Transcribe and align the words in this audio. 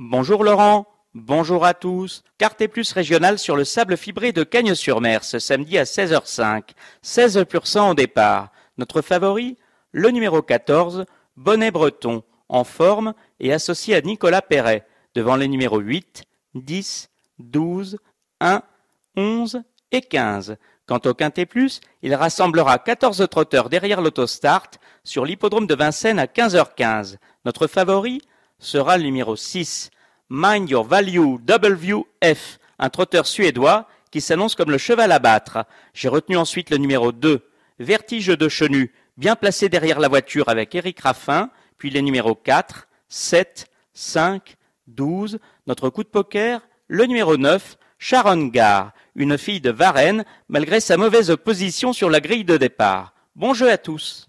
Bonjour 0.00 0.44
Laurent, 0.44 0.86
bonjour 1.12 1.64
à 1.64 1.74
tous. 1.74 2.22
Carte 2.38 2.64
plus 2.68 2.92
régionale 2.92 3.36
sur 3.36 3.56
le 3.56 3.64
sable 3.64 3.96
fibré 3.96 4.30
de 4.30 4.44
Cagnes-sur-Mer 4.44 5.24
ce 5.24 5.40
samedi 5.40 5.76
à 5.76 5.82
16h05. 5.82 6.62
16% 7.02 7.90
au 7.90 7.94
départ. 7.94 8.52
Notre 8.76 9.02
favori 9.02 9.56
Le 9.90 10.10
numéro 10.10 10.40
14, 10.40 11.04
Bonnet 11.36 11.72
Breton, 11.72 12.22
en 12.48 12.62
forme 12.62 13.12
et 13.40 13.52
associé 13.52 13.96
à 13.96 14.00
Nicolas 14.00 14.40
Perret, 14.40 14.86
devant 15.16 15.34
les 15.34 15.48
numéros 15.48 15.80
8, 15.80 16.22
10, 16.54 17.10
12, 17.40 17.98
1, 18.38 18.62
11 19.16 19.62
et 19.90 20.00
15. 20.00 20.58
Quant 20.86 21.00
au 21.06 21.12
Quintet 21.12 21.44
Plus, 21.44 21.80
il 22.02 22.14
rassemblera 22.14 22.78
14 22.78 23.26
trotteurs 23.28 23.68
derrière 23.68 24.00
l'autostart 24.00 24.70
sur 25.02 25.24
l'hippodrome 25.24 25.66
de 25.66 25.74
Vincennes 25.74 26.20
à 26.20 26.26
15h15. 26.26 27.16
Notre 27.44 27.66
favori 27.66 28.22
sera 28.58 28.98
le 28.98 29.04
numéro 29.04 29.36
6, 29.36 29.90
Mind 30.30 30.68
Your 30.68 30.84
Value 30.84 31.36
WF, 31.46 32.58
un 32.78 32.90
trotteur 32.90 33.26
suédois 33.26 33.88
qui 34.10 34.20
s'annonce 34.20 34.54
comme 34.54 34.70
le 34.70 34.78
cheval 34.78 35.12
à 35.12 35.18
battre. 35.18 35.64
J'ai 35.94 36.08
retenu 36.08 36.36
ensuite 36.36 36.70
le 36.70 36.78
numéro 36.78 37.12
2, 37.12 37.48
Vertige 37.78 38.28
de 38.28 38.48
Chenu, 38.48 38.92
bien 39.16 39.36
placé 39.36 39.68
derrière 39.68 40.00
la 40.00 40.08
voiture 40.08 40.48
avec 40.48 40.74
Eric 40.74 41.00
Raffin, 41.00 41.50
puis 41.76 41.90
les 41.90 42.02
numéros 42.02 42.34
4, 42.34 42.88
7, 43.08 43.66
5, 43.94 44.56
12, 44.86 45.38
notre 45.66 45.90
coup 45.90 46.02
de 46.02 46.08
poker, 46.08 46.60
le 46.88 47.04
numéro 47.04 47.36
9, 47.36 47.76
Sharon 47.98 48.46
Gare, 48.46 48.92
une 49.14 49.38
fille 49.38 49.60
de 49.60 49.70
Varennes, 49.70 50.24
malgré 50.48 50.80
sa 50.80 50.96
mauvaise 50.96 51.34
position 51.44 51.92
sur 51.92 52.10
la 52.10 52.20
grille 52.20 52.44
de 52.44 52.56
départ. 52.56 53.12
Bon 53.36 53.54
jeu 53.54 53.70
à 53.70 53.78
tous. 53.78 54.28